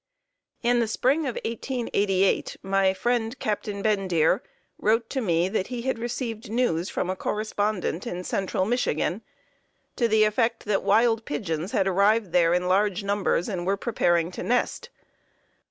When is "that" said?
5.47-5.67, 10.65-10.81